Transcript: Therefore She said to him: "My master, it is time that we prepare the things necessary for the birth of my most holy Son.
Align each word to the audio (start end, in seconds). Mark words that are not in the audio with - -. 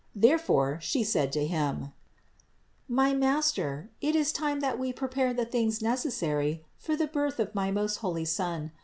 Therefore 0.15 0.79
She 0.81 1.03
said 1.03 1.31
to 1.33 1.45
him: 1.45 1.93
"My 2.89 3.13
master, 3.13 3.91
it 4.01 4.15
is 4.15 4.31
time 4.31 4.59
that 4.61 4.79
we 4.79 4.91
prepare 4.91 5.31
the 5.31 5.45
things 5.45 5.79
necessary 5.79 6.65
for 6.75 6.95
the 6.95 7.05
birth 7.05 7.39
of 7.39 7.53
my 7.53 7.69
most 7.69 7.97
holy 7.97 8.25
Son. 8.25 8.71